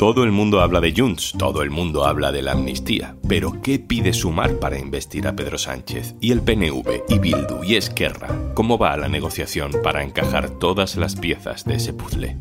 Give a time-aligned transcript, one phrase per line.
[0.00, 3.78] Todo el mundo habla de Junts, todo el mundo habla de la amnistía, pero ¿qué
[3.78, 6.14] pide Sumar para investir a Pedro Sánchez?
[6.22, 7.04] ¿Y el PNV?
[7.08, 7.62] ¿Y Bildu?
[7.62, 8.28] ¿Y Esquerra?
[8.54, 12.38] ¿Cómo va la negociación para encajar todas las piezas de ese puzzle?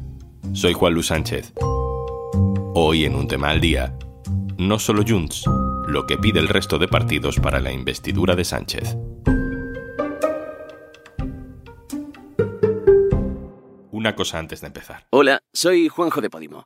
[0.54, 1.52] Soy Juan Luis Sánchez.
[2.75, 3.93] Hoy en un tema al día,
[4.57, 5.43] no solo Junts,
[5.86, 8.96] lo que pide el resto de partidos para la investidura de Sánchez.
[13.92, 15.07] Una cosa antes de empezar.
[15.10, 16.66] Hola, soy Juanjo de Podimo.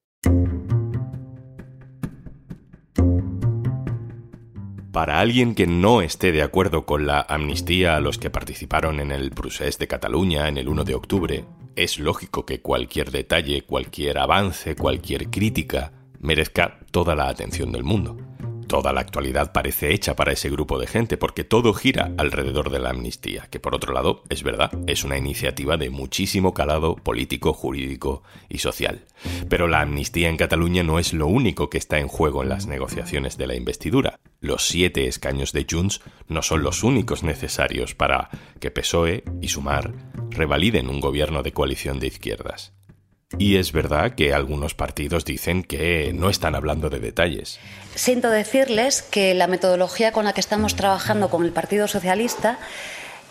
[4.91, 9.13] Para alguien que no esté de acuerdo con la amnistía a los que participaron en
[9.13, 11.45] el procés de Cataluña en el 1 de octubre,
[11.77, 18.17] es lógico que cualquier detalle, cualquier avance, cualquier crítica merezca toda la atención del mundo.
[18.71, 22.79] Toda la actualidad parece hecha para ese grupo de gente porque todo gira alrededor de
[22.79, 27.51] la amnistía, que por otro lado, es verdad, es una iniciativa de muchísimo calado político,
[27.51, 29.03] jurídico y social.
[29.49, 32.65] Pero la amnistía en Cataluña no es lo único que está en juego en las
[32.65, 34.21] negociaciones de la investidura.
[34.39, 35.99] Los siete escaños de Junts
[36.29, 38.29] no son los únicos necesarios para
[38.61, 39.91] que PSOE y Sumar
[40.29, 42.71] revaliden un gobierno de coalición de izquierdas.
[43.37, 47.59] Y es verdad que algunos partidos dicen que no están hablando de detalles.
[47.95, 52.59] Siento decirles que la metodología con la que estamos trabajando con el Partido Socialista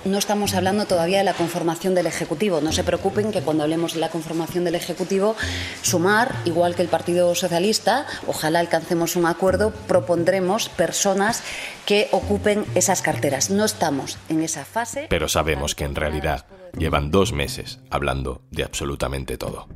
[0.05, 2.61] no estamos hablando todavía de la conformación del Ejecutivo.
[2.63, 5.37] No se preocupen que cuando hablemos de la conformación del Ejecutivo,
[5.83, 11.43] sumar, igual que el Partido Socialista, ojalá alcancemos un acuerdo, propondremos personas
[11.85, 13.51] que ocupen esas carteras.
[13.51, 15.07] No estamos en esa fase.
[15.11, 16.47] Pero sabemos que en realidad
[16.79, 19.69] llevan dos meses hablando de absolutamente todo.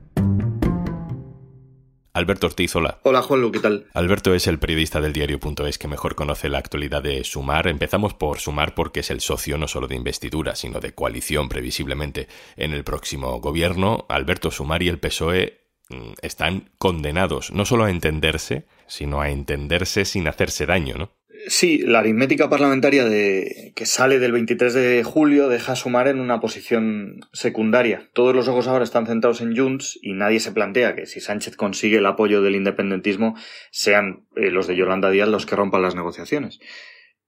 [2.15, 3.01] Alberto Ortiz, hola.
[3.03, 3.89] Hola, Juanlu, ¿qué tal?
[3.93, 7.67] Alberto es el periodista del diario.es que mejor conoce la actualidad de Sumar.
[7.67, 12.29] Empezamos por Sumar porque es el socio no solo de investidura, sino de coalición previsiblemente
[12.57, 14.07] en el próximo gobierno.
[14.09, 15.59] Alberto Sumar y el PSOE
[15.89, 21.11] mm, están condenados no solo a entenderse, sino a entenderse sin hacerse daño, ¿no?
[21.47, 26.21] Sí, la aritmética parlamentaria de, que sale del 23 de julio deja a Sumar en
[26.21, 28.09] una posición secundaria.
[28.15, 31.57] Todos los ojos ahora están centrados en Junts y nadie se plantea que si Sánchez
[31.57, 33.37] consigue el apoyo del independentismo
[33.71, 36.61] sean eh, los de Yolanda Díaz los que rompan las negociaciones.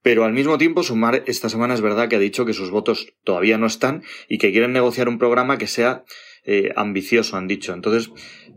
[0.03, 3.13] Pero al mismo tiempo, Sumar esta semana es verdad que ha dicho que sus votos
[3.25, 6.05] todavía no están y que quieren negociar un programa que sea
[6.47, 7.75] eh, ambicioso, han dicho.
[7.75, 8.11] Entonces,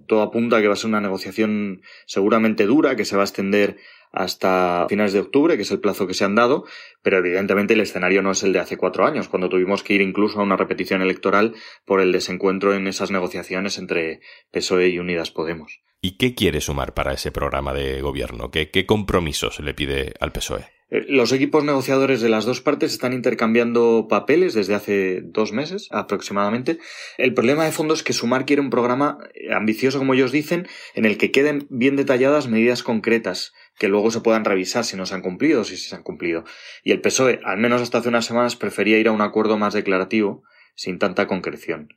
[0.07, 3.25] todo apunta a que va a ser una negociación seguramente dura, que se va a
[3.25, 3.77] extender
[4.11, 6.65] hasta finales de octubre, que es el plazo que se han dado,
[7.01, 10.01] pero evidentemente el escenario no es el de hace cuatro años, cuando tuvimos que ir
[10.01, 11.53] incluso a una repetición electoral
[11.85, 14.21] por el desencuentro en esas negociaciones entre
[14.51, 15.81] PSOE y Unidas Podemos.
[16.01, 18.51] ¿Y qué quiere sumar para ese programa de gobierno?
[18.51, 20.78] ¿Qué, qué compromisos le pide al PSOE?
[20.89, 25.87] Eh, los equipos negociadores de las dos partes están intercambiando papeles desde hace dos meses
[25.91, 26.79] aproximadamente.
[27.17, 29.17] El problema de fondo es que Sumar quiere un programa
[29.51, 34.21] ambicioso, como ellos dicen, en el que queden bien detalladas medidas concretas que luego se
[34.21, 36.43] puedan revisar si no se han cumplido o si se han cumplido.
[36.83, 39.73] Y el PSOE, al menos hasta hace unas semanas, prefería ir a un acuerdo más
[39.73, 40.43] declarativo,
[40.75, 41.89] sin tanta concreción.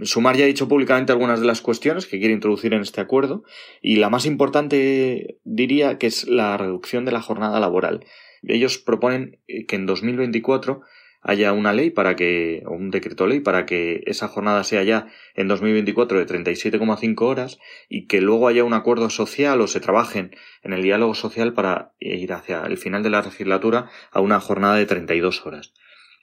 [0.00, 3.44] Sumar ya ha dicho públicamente algunas de las cuestiones que quiere introducir en este acuerdo,
[3.80, 8.04] y la más importante diría que es la reducción de la jornada laboral.
[8.42, 10.82] Ellos proponen eh, que en 2024
[11.22, 15.08] haya una ley para que, o un decreto ley para que esa jornada sea ya
[15.34, 17.58] en 2024 de 37,5 horas
[17.88, 21.92] y que luego haya un acuerdo social o se trabajen en el diálogo social para
[21.98, 25.72] ir hacia el final de la legislatura a una jornada de 32 horas.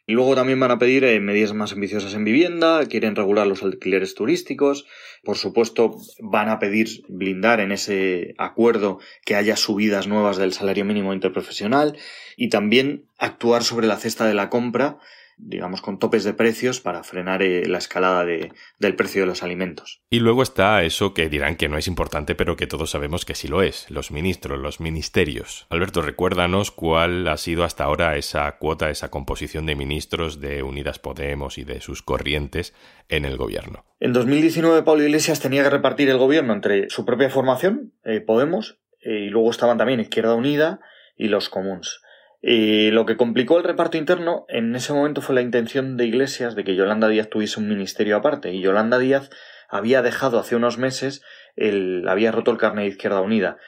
[0.05, 4.15] Luego también van a pedir eh, medidas más ambiciosas en vivienda, quieren regular los alquileres
[4.15, 4.85] turísticos,
[5.23, 10.83] por supuesto van a pedir blindar en ese acuerdo que haya subidas nuevas del salario
[10.83, 11.97] mínimo interprofesional
[12.35, 14.99] y también actuar sobre la cesta de la compra
[15.37, 19.43] digamos, con topes de precios para frenar eh, la escalada de, del precio de los
[19.43, 20.01] alimentos.
[20.09, 23.35] Y luego está eso que dirán que no es importante, pero que todos sabemos que
[23.35, 25.67] sí lo es, los ministros, los ministerios.
[25.69, 30.99] Alberto, recuérdanos cuál ha sido hasta ahora esa cuota, esa composición de ministros de Unidas
[30.99, 32.73] Podemos y de sus corrientes
[33.09, 33.85] en el gobierno.
[33.99, 38.79] En 2019 Pablo Iglesias tenía que repartir el gobierno entre su propia formación, eh, Podemos,
[39.01, 40.79] eh, y luego estaban también Izquierda Unida
[41.17, 42.01] y los comuns.
[42.45, 46.55] Y lo que complicó el reparto interno en ese momento fue la intención de Iglesias
[46.55, 48.51] de que Yolanda Díaz tuviese un ministerio aparte.
[48.51, 49.29] Y Yolanda Díaz
[49.69, 51.23] había dejado hace unos meses,
[51.55, 53.59] el, había roto el carnet de Izquierda Unida.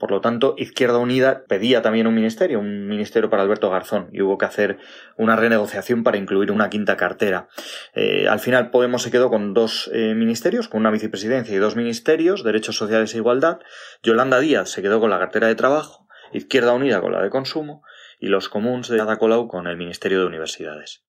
[0.00, 4.20] Por lo tanto, Izquierda Unida pedía también un ministerio, un ministerio para Alberto Garzón, y
[4.20, 4.78] hubo que hacer
[5.16, 7.46] una renegociación para incluir una quinta cartera.
[7.94, 11.76] Eh, al final, Podemos se quedó con dos eh, ministerios, con una vicepresidencia y dos
[11.76, 13.60] ministerios, Derechos Sociales e Igualdad.
[14.02, 17.84] Yolanda Díaz se quedó con la cartera de Trabajo, Izquierda Unida con la de Consumo,
[18.18, 21.04] y los comuns de Ada Colau con el Ministerio de Universidades.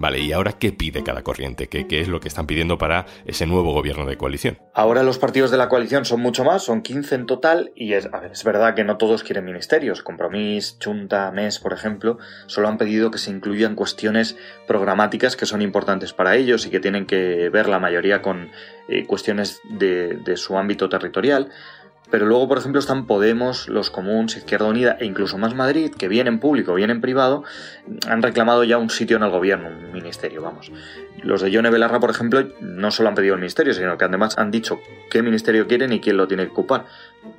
[0.00, 1.68] Vale, ¿y ahora qué pide cada corriente?
[1.68, 4.58] ¿Qué, ¿Qué, es lo que están pidiendo para ese nuevo gobierno de coalición?
[4.72, 8.06] Ahora los partidos de la coalición son mucho más, son 15 en total, y es,
[8.06, 10.02] a ver, es verdad que no todos quieren ministerios.
[10.02, 12.16] Compromís, Chunta, MES, por ejemplo,
[12.46, 16.80] solo han pedido que se incluyan cuestiones programáticas que son importantes para ellos y que
[16.80, 18.50] tienen que ver la mayoría con
[18.88, 21.50] eh, cuestiones de, de su ámbito territorial.
[22.10, 26.08] Pero luego, por ejemplo, están Podemos, los Comuns, Izquierda Unida e incluso Más Madrid, que
[26.08, 27.44] bien en público, bien en privado,
[28.08, 30.72] han reclamado ya un sitio en el gobierno, un ministerio, vamos.
[31.22, 34.38] Los de Yone Belarra, por ejemplo, no solo han pedido el ministerio, sino que además
[34.38, 34.80] han dicho
[35.10, 36.86] qué ministerio quieren y quién lo tiene que ocupar.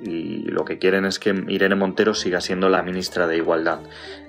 [0.01, 3.79] Y lo que quieren es que Irene Montero siga siendo la ministra de Igualdad.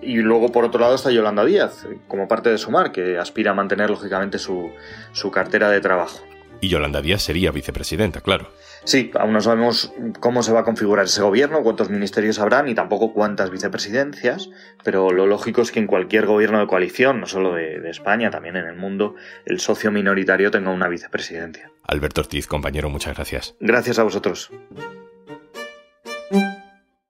[0.00, 3.54] Y luego, por otro lado, está Yolanda Díaz, como parte de Sumar, que aspira a
[3.54, 4.72] mantener, lógicamente, su,
[5.12, 6.20] su cartera de trabajo.
[6.62, 8.48] Y Yolanda Díaz sería vicepresidenta, claro.
[8.84, 12.72] Sí, aún no sabemos cómo se va a configurar ese gobierno, cuántos ministerios habrá, ni
[12.72, 14.48] tampoco cuántas vicepresidencias,
[14.84, 18.30] pero lo lógico es que en cualquier gobierno de coalición, no solo de, de España,
[18.30, 21.72] también en el mundo, el socio minoritario tenga una vicepresidencia.
[21.82, 23.56] Alberto Ortiz, compañero, muchas gracias.
[23.58, 24.52] Gracias a vosotros.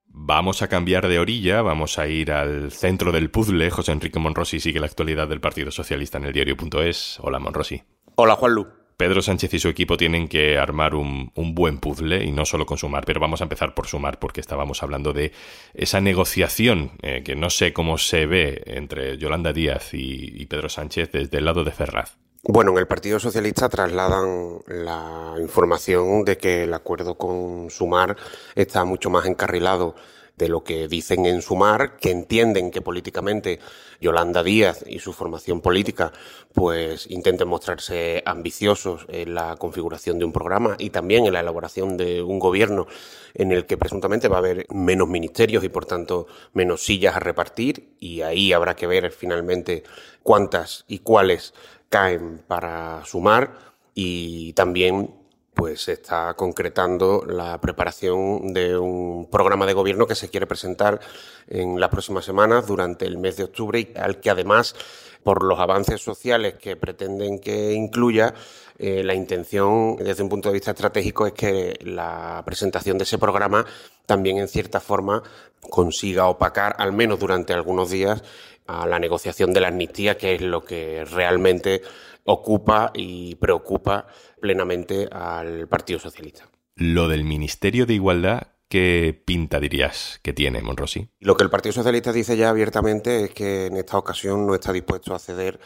[0.09, 3.71] Vamos a cambiar de orilla, vamos a ir al centro del puzzle.
[3.71, 7.19] José Enrique Monrosi sigue la actualidad del Partido Socialista en el diario.es.
[7.21, 7.83] Hola, Monrosi.
[8.15, 8.82] Hola, Juanlu.
[9.03, 12.79] Pedro Sánchez y su equipo tienen que armar un, buen puzzle y no solo con
[12.79, 15.33] Sumar, pero vamos a empezar por Sumar porque estábamos hablando de
[15.75, 20.69] esa negociación eh, que no sé cómo se ve entre Yolanda Díaz y, y Pedro
[20.69, 22.17] Sánchez desde el lado de Ferraz.
[22.45, 28.17] Bueno, en el Partido Socialista trasladan la información de que el acuerdo con Sumar
[28.55, 29.97] está mucho más encarrilado
[30.37, 33.61] de lo que dicen en Sumar, que entienden que políticamente
[34.01, 36.13] Yolanda Díaz y su formación política
[36.53, 41.97] pues intenten mostrarse ambiciosos en la configuración de un programa y también en la elaboración
[41.97, 42.87] de un gobierno
[43.35, 47.21] en el que presuntamente va a haber menos ministerios y por tanto menos sillas a
[47.21, 47.95] repartir.
[48.01, 49.85] Y ahí habrá que ver finalmente
[50.23, 51.55] cuántas y cuáles
[51.89, 55.22] caen para sumar y también
[55.63, 60.99] pues se está concretando la preparación de un programa de gobierno que se quiere presentar
[61.47, 64.75] en las próximas semanas durante el mes de octubre y al que además
[65.23, 68.35] por los avances sociales que pretenden que incluya,
[68.77, 73.19] eh, la intención desde un punto de vista estratégico es que la presentación de ese
[73.19, 73.65] programa
[74.05, 75.23] también en cierta forma
[75.71, 78.25] consiga opacar, al menos durante algunos días,
[78.67, 81.83] a la negociación de la amnistía, que es lo que realmente
[82.25, 84.07] ocupa y preocupa
[84.41, 86.49] plenamente al Partido Socialista.
[86.77, 91.09] Lo del Ministerio de Igualdad, ¿qué pinta dirías que tiene Monrosi?
[91.21, 94.73] Lo que el Partido Socialista dice ya abiertamente es que en esta ocasión no está
[94.73, 95.61] dispuesto a ceder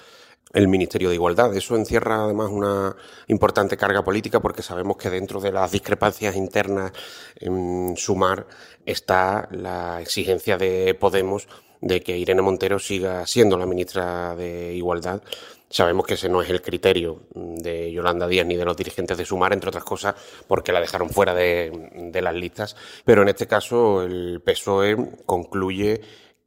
[0.53, 1.55] el Ministerio de Igualdad.
[1.55, 2.97] Eso encierra además una
[3.27, 6.93] importante carga política porque sabemos que dentro de las discrepancias internas
[7.37, 8.47] en Sumar
[8.85, 11.49] está la exigencia de Podemos
[11.81, 15.23] de que Irene Montero siga siendo la ministra de Igualdad
[15.69, 19.25] Sabemos que ese no es el criterio de Yolanda Díaz ni de los dirigentes de
[19.25, 20.15] Sumar, entre otras cosas,
[20.47, 22.77] porque la dejaron fuera de, de las listas.
[23.05, 24.97] Pero en este caso, el PSOE
[25.27, 26.01] concluye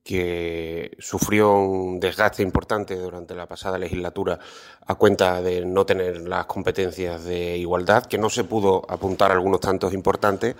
[0.04, 4.40] que sufrió un desgaste importante durante la pasada legislatura
[4.88, 9.60] a cuenta de no tener las competencias de igualdad, que no se pudo apuntar algunos
[9.60, 10.56] tantos importantes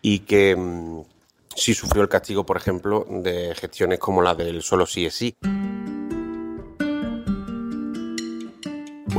[0.00, 1.02] y que mm,
[1.58, 5.36] sí sufrió el castigo, por ejemplo, de gestiones como la del solo sí es sí.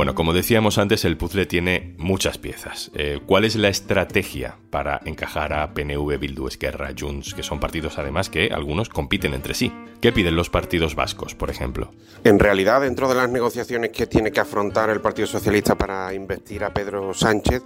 [0.00, 2.90] Bueno, como decíamos antes, el puzzle tiene muchas piezas.
[2.94, 7.98] Eh, ¿Cuál es la estrategia para encajar a PNV, Bildu, Esquerra, Junts, que son partidos
[7.98, 9.70] además que algunos compiten entre sí?
[10.00, 11.92] ¿Qué piden los partidos vascos, por ejemplo?
[12.24, 16.64] En realidad, dentro de las negociaciones que tiene que afrontar el Partido Socialista para investir
[16.64, 17.62] a Pedro Sánchez,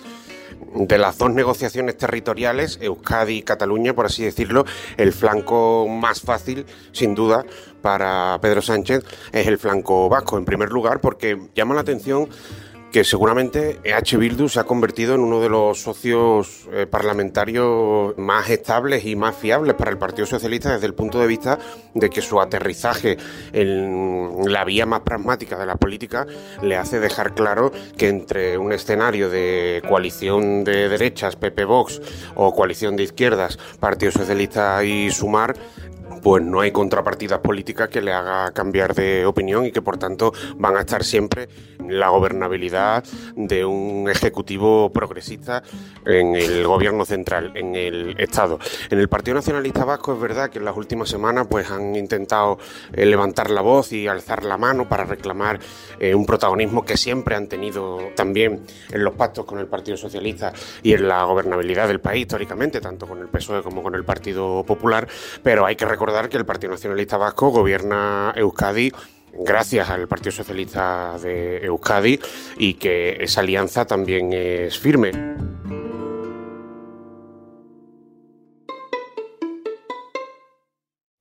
[0.74, 4.64] de las dos negociaciones territoriales, Euskadi y Cataluña, por así decirlo,
[4.96, 7.44] el flanco más fácil, sin duda,
[7.82, 12.28] para Pedro Sánchez es el flanco vasco, en primer lugar, porque llama la atención
[12.94, 18.48] que seguramente EH Bildu se ha convertido en uno de los socios eh, parlamentarios más
[18.50, 21.58] estables y más fiables para el Partido Socialista desde el punto de vista
[21.92, 23.18] de que su aterrizaje
[23.52, 26.24] en la vía más pragmática de la política
[26.62, 32.00] le hace dejar claro que entre un escenario de coalición de derechas, PP Vox,
[32.36, 35.56] o coalición de izquierdas, Partido Socialista y Sumar,
[36.24, 40.32] pues no hay contrapartidas políticas que le haga cambiar de opinión y que por tanto
[40.56, 41.50] van a estar siempre
[41.86, 43.04] la gobernabilidad
[43.36, 45.62] de un ejecutivo progresista
[46.06, 48.58] en el gobierno central, en el Estado.
[48.88, 52.58] En el Partido Nacionalista Vasco es verdad que en las últimas semanas pues han intentado
[52.94, 55.60] eh, levantar la voz y alzar la mano para reclamar
[56.00, 60.54] eh, un protagonismo que siempre han tenido también en los pactos con el Partido Socialista
[60.82, 64.64] y en la gobernabilidad del país históricamente, tanto con el PSOE como con el Partido
[64.64, 65.06] Popular,
[65.42, 68.92] pero hay que recordar que el Partido Nacionalista Vasco gobierna Euskadi
[69.36, 72.20] gracias al Partido Socialista de Euskadi
[72.56, 75.10] y que esa alianza también es firme.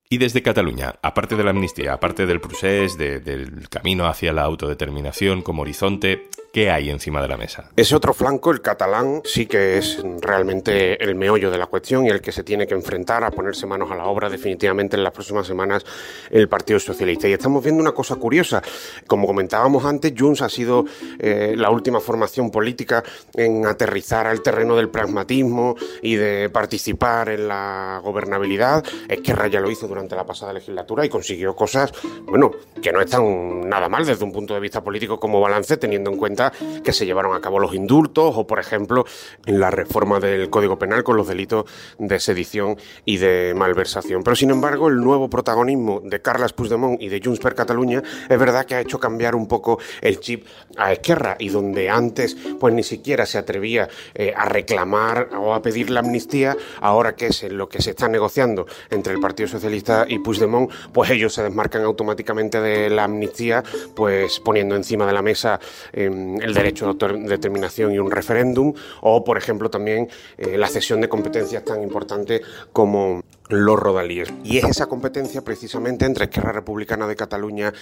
[0.09, 5.41] Y desde Cataluña, aparte de la amnistía, aparte del procés, del camino hacia la autodeterminación
[5.41, 7.72] como horizonte, ¿Qué hay encima de la mesa?
[7.75, 12.10] Ese otro flanco, el catalán, sí que es realmente el meollo de la cuestión y
[12.10, 15.13] el que se tiene que enfrentar a ponerse manos a la obra definitivamente en las
[15.13, 15.83] próximas semanas
[16.29, 17.27] el Partido Socialista.
[17.27, 18.62] Y estamos viendo una cosa curiosa.
[19.07, 20.86] Como comentábamos antes, Junts ha sido
[21.17, 27.48] eh, la última formación política en aterrizar al terreno del pragmatismo y de participar en
[27.48, 28.86] la gobernabilidad.
[29.10, 31.91] Esquerra ya lo hizo durante la pasada legislatura y consiguió cosas,
[32.25, 36.12] bueno, que no están nada mal desde un punto de vista político como balance, teniendo
[36.12, 39.05] en cuenta que se llevaron a cabo los indultos o, por ejemplo,
[39.45, 41.65] en la reforma del Código Penal con los delitos
[41.97, 44.23] de sedición y de malversación.
[44.23, 48.39] Pero, sin embargo, el nuevo protagonismo de Carles Puigdemont y de Junts per Catalunya es
[48.39, 50.45] verdad que ha hecho cambiar un poco el chip
[50.77, 55.62] a Esquerra y donde antes pues ni siquiera se atrevía eh, a reclamar o a
[55.62, 60.05] pedir la amnistía, ahora que es lo que se está negociando entre el Partido Socialista
[60.07, 63.63] y Puigdemont, pues ellos se desmarcan automáticamente de la amnistía,
[63.95, 65.59] pues poniendo encima de la mesa
[65.91, 71.02] em, el derecho de autodeterminación y un referéndum, o por ejemplo también eh, la cesión
[71.02, 74.34] de competencias tan importantes como los rodalíes.
[74.44, 77.74] Y es esa competencia precisamente entre Esquerra Republicana de Cataluña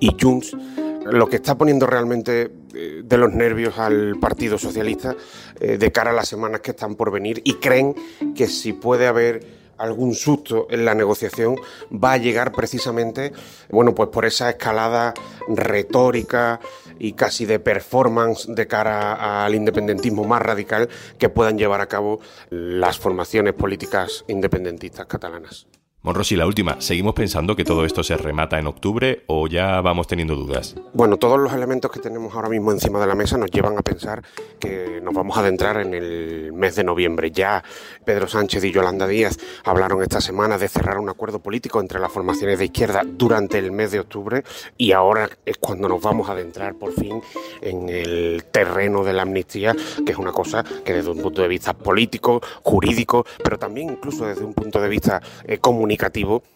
[0.00, 0.56] y Junts
[1.04, 5.16] lo que está poniendo realmente eh, de los nervios al Partido Socialista
[5.60, 7.94] eh, de cara a las semanas que están por venir y creen
[8.34, 11.56] que si puede haber algún susto en la negociación
[11.92, 13.32] va a llegar precisamente,
[13.68, 15.12] bueno, pues por esa escalada
[15.48, 16.60] retórica
[16.98, 22.20] y casi de performance de cara al independentismo más radical que puedan llevar a cabo
[22.50, 25.66] las formaciones políticas independentistas catalanas.
[26.04, 30.08] Monrosi, la última, ¿seguimos pensando que todo esto se remata en octubre o ya vamos
[30.08, 30.74] teniendo dudas?
[30.92, 33.82] Bueno, todos los elementos que tenemos ahora mismo encima de la mesa nos llevan a
[33.82, 34.20] pensar
[34.58, 37.30] que nos vamos a adentrar en el mes de noviembre.
[37.30, 37.62] Ya
[38.04, 42.10] Pedro Sánchez y Yolanda Díaz hablaron esta semana de cerrar un acuerdo político entre las
[42.10, 44.42] formaciones de izquierda durante el mes de octubre
[44.76, 47.22] y ahora es cuando nos vamos a adentrar por fin
[47.60, 51.48] en el terreno de la amnistía, que es una cosa que desde un punto de
[51.48, 55.91] vista político, jurídico, pero también incluso desde un punto de vista eh, comunitario,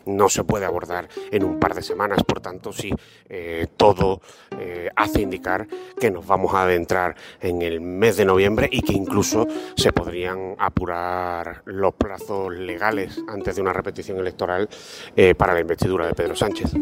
[0.06, 2.22] no se puede abordar en un par de semanas.
[2.24, 2.92] Por tanto, sí,
[3.28, 4.20] eh, todo
[4.58, 5.66] eh, hace indicar
[5.98, 10.54] que nos vamos a adentrar en el mes de noviembre y que incluso se podrían
[10.58, 14.68] apurar los plazos legales antes de una repetición electoral
[15.16, 16.72] eh, para la investidura de Pedro Sánchez.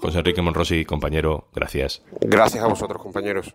[0.00, 2.02] José Enrique Monrosi, compañero, gracias.
[2.20, 3.54] Gracias a vosotros, compañeros.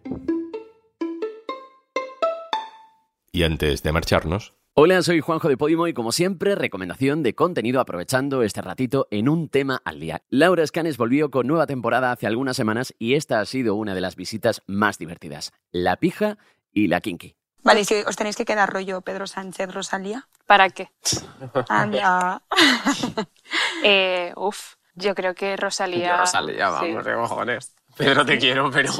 [3.31, 7.81] Y antes de marcharnos, Hola, soy Juanjo de Podimo y como siempre, recomendación de contenido
[7.81, 10.21] aprovechando este ratito en un tema al día.
[10.29, 13.99] Laura Scanes volvió con nueva temporada hace algunas semanas y esta ha sido una de
[13.99, 15.51] las visitas más divertidas.
[15.73, 16.37] La pija
[16.71, 17.35] y la kinky.
[17.61, 20.29] Vale, si os tenéis que quedar rollo Pedro Sánchez, Rosalía.
[20.47, 20.91] ¿Para qué?
[21.67, 22.41] Anda.
[23.83, 26.15] eh, uf, yo creo que Rosalía...
[26.15, 27.11] Rosalía, vamos, sí.
[27.11, 27.75] cojones.
[27.97, 28.93] Pedro, te quiero, pero...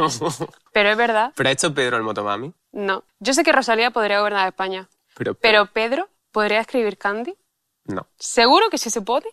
[0.73, 1.31] Pero es verdad.
[1.37, 2.53] ¿Pero ha hecho Pedro el Motomami?
[2.73, 3.05] No.
[3.21, 4.89] Yo sé que Rosalía podría gobernar España.
[5.41, 7.35] Pero, Pedro, ¿podría escribir Candy?
[7.85, 8.07] No.
[8.17, 9.29] ¿Seguro que sí se puede?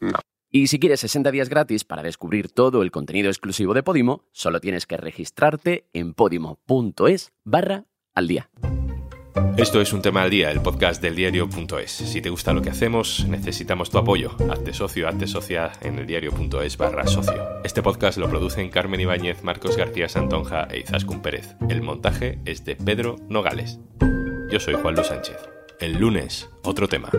[0.00, 0.18] No.
[0.50, 4.60] Y si quieres 60 días gratis para descubrir todo el contenido exclusivo de Podimo, solo
[4.60, 8.50] tienes que registrarte en podimo.es barra al día.
[9.56, 11.90] Esto es un tema al día, el podcast del diario.es.
[11.90, 14.36] Si te gusta lo que hacemos, necesitamos tu apoyo.
[14.50, 17.60] Hazte socio, hazte socia en el diario.es barra socio.
[17.64, 21.56] Este podcast lo producen Carmen Ibáñez, Marcos García Santonja e Izaskun Pérez.
[21.68, 23.80] El montaje es de Pedro Nogales.
[24.54, 25.36] Yo soy Juan Luis Sánchez.
[25.80, 27.10] El lunes, otro tema.